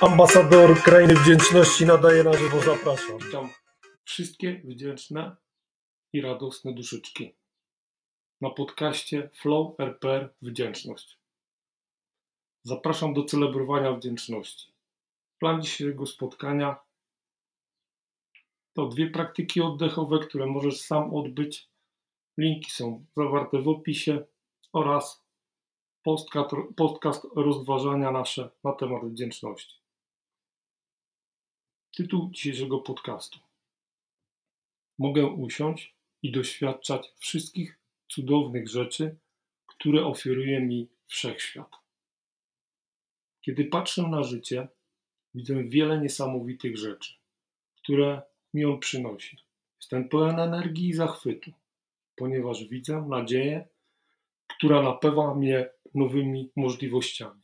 Ambasador 0.00 0.82
Krainy 0.82 1.14
Wdzięczności 1.14 1.86
nadaje 1.86 2.24
na 2.24 2.32
żywo, 2.32 2.60
zapraszam. 2.60 3.18
Witam 3.18 3.48
wszystkie 4.04 4.60
wdzięczne 4.64 5.36
i 6.12 6.20
radosne 6.20 6.74
duszyczki 6.74 7.34
na 8.40 8.50
podcaście 8.50 9.30
Flow 9.34 9.80
RPR 9.80 10.34
Wdzięczność. 10.42 11.18
Zapraszam 12.62 13.14
do 13.14 13.24
celebrowania 13.24 13.92
wdzięczności. 13.92 14.72
Plan 15.38 15.62
dzisiejszego 15.62 16.06
spotkania 16.06 16.76
to 18.72 18.86
dwie 18.86 19.10
praktyki 19.10 19.60
oddechowe, 19.60 20.18
które 20.18 20.46
możesz 20.46 20.80
sam 20.80 21.14
odbyć. 21.14 21.68
Linki 22.38 22.70
są 22.70 23.04
zawarte 23.16 23.62
w 23.62 23.68
opisie 23.68 24.24
oraz 24.72 25.24
podcast, 26.02 26.50
podcast 26.76 27.26
rozważania 27.36 28.10
nasze 28.10 28.50
na 28.64 28.72
temat 28.72 29.04
wdzięczności. 29.04 29.79
Tytuł 31.96 32.30
dzisiejszego 32.30 32.78
podcastu. 32.78 33.38
Mogę 34.98 35.26
usiąść 35.26 35.94
i 36.22 36.32
doświadczać 36.32 37.12
wszystkich 37.18 37.78
cudownych 38.08 38.68
rzeczy, 38.68 39.16
które 39.66 40.06
oferuje 40.06 40.60
mi 40.60 40.88
wszechświat. 41.06 41.76
Kiedy 43.40 43.64
patrzę 43.64 44.02
na 44.02 44.22
życie, 44.22 44.68
widzę 45.34 45.64
wiele 45.64 46.00
niesamowitych 46.00 46.78
rzeczy, 46.78 47.14
które 47.76 48.22
mi 48.54 48.64
on 48.64 48.78
przynosi. 48.78 49.36
Jestem 49.80 50.08
pełen 50.08 50.38
energii 50.40 50.88
i 50.88 50.92
zachwytu, 50.92 51.52
ponieważ 52.16 52.64
widzę 52.64 53.06
nadzieję, 53.08 53.68
która 54.46 54.82
napewa 54.82 55.34
mnie 55.34 55.70
nowymi 55.94 56.50
możliwościami. 56.56 57.40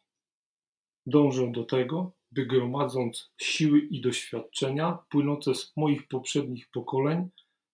Dążę 1.06 1.52
do 1.52 1.64
tego, 1.64 2.15
by 2.36 2.46
gromadząc 2.46 3.32
siły 3.38 3.80
i 3.80 4.00
doświadczenia 4.00 4.98
płynące 5.08 5.54
z 5.54 5.72
moich 5.76 6.08
poprzednich 6.08 6.68
pokoleń, 6.70 7.28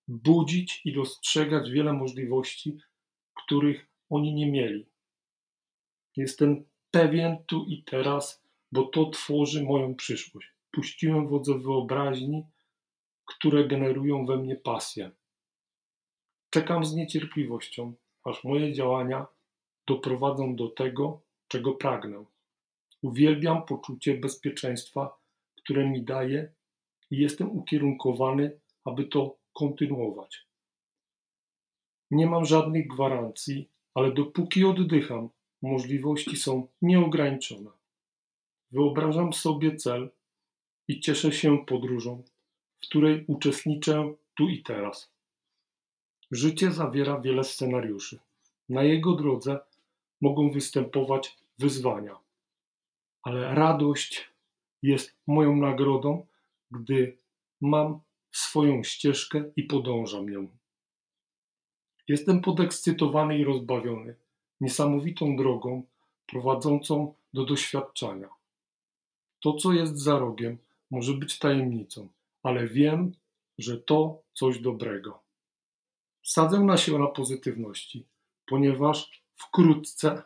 budzić 0.08 0.80
i 0.84 0.92
dostrzegać 0.92 1.70
wiele 1.70 1.92
możliwości, 1.92 2.78
których 3.34 3.86
oni 4.10 4.34
nie 4.34 4.50
mieli. 4.50 4.86
Jestem 6.16 6.64
pewien 6.90 7.44
tu 7.46 7.64
i 7.64 7.82
teraz, 7.82 8.42
bo 8.72 8.82
to 8.82 9.10
tworzy 9.10 9.62
moją 9.62 9.94
przyszłość. 9.94 10.48
Puściłem 10.70 11.28
wodze 11.28 11.58
wyobraźni, 11.58 12.44
które 13.24 13.68
generują 13.68 14.26
we 14.26 14.36
mnie 14.36 14.56
pasję. 14.56 15.10
Czekam 16.50 16.84
z 16.84 16.94
niecierpliwością, 16.94 17.94
aż 18.24 18.44
moje 18.44 18.72
działania 18.72 19.26
doprowadzą 19.86 20.56
do 20.56 20.68
tego, 20.68 21.20
czego 21.48 21.72
pragnę. 21.72 22.24
Uwielbiam 23.02 23.66
poczucie 23.66 24.14
bezpieczeństwa, 24.14 25.18
które 25.56 25.90
mi 25.90 26.02
daje 26.02 26.52
i 27.10 27.18
jestem 27.18 27.50
ukierunkowany, 27.50 28.60
aby 28.84 29.04
to 29.04 29.36
kontynuować. 29.52 30.46
Nie 32.10 32.26
mam 32.26 32.44
żadnych 32.44 32.88
gwarancji, 32.88 33.68
ale 33.94 34.12
dopóki 34.12 34.64
oddycham, 34.64 35.28
możliwości 35.62 36.36
są 36.36 36.66
nieograniczone. 36.82 37.70
Wyobrażam 38.70 39.32
sobie 39.32 39.76
cel 39.76 40.10
i 40.88 41.00
cieszę 41.00 41.32
się 41.32 41.64
podróżą, 41.66 42.22
w 42.76 42.86
której 42.86 43.24
uczestniczę 43.26 44.14
tu 44.36 44.48
i 44.48 44.62
teraz. 44.62 45.12
Życie 46.30 46.72
zawiera 46.72 47.20
wiele 47.20 47.44
scenariuszy. 47.44 48.18
Na 48.68 48.82
jego 48.82 49.14
drodze 49.14 49.60
mogą 50.20 50.50
występować 50.50 51.36
wyzwania 51.58 52.16
ale 53.22 53.54
radość 53.54 54.30
jest 54.82 55.16
moją 55.26 55.56
nagrodą, 55.56 56.26
gdy 56.70 57.18
mam 57.60 58.00
swoją 58.32 58.82
ścieżkę 58.82 59.44
i 59.56 59.62
podążam 59.62 60.30
nią. 60.30 60.48
Jestem 62.08 62.40
podekscytowany 62.40 63.38
i 63.38 63.44
rozbawiony 63.44 64.16
niesamowitą 64.60 65.36
drogą 65.36 65.82
prowadzącą 66.26 67.14
do 67.34 67.44
doświadczenia. 67.44 68.28
To, 69.40 69.52
co 69.52 69.72
jest 69.72 69.98
za 69.98 70.18
rogiem, 70.18 70.58
może 70.90 71.14
być 71.14 71.38
tajemnicą, 71.38 72.08
ale 72.42 72.68
wiem, 72.68 73.12
że 73.58 73.80
to 73.80 74.22
coś 74.32 74.58
dobrego. 74.58 75.22
Sadzę 76.22 76.60
nasiona 76.60 77.06
pozytywności, 77.06 78.06
ponieważ 78.46 79.22
wkrótce 79.36 80.22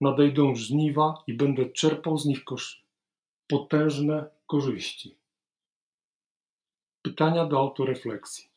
nadejdą 0.00 0.54
żniwa 0.54 1.22
i 1.26 1.34
będę 1.34 1.70
czerpał 1.70 2.18
z 2.18 2.26
nich 2.26 2.44
potężne 3.46 4.30
korzyści. 4.46 5.16
Pytania 7.02 7.46
do 7.46 7.58
autorefleksji. 7.58 8.48